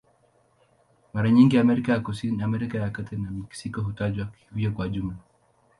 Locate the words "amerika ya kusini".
1.57-2.43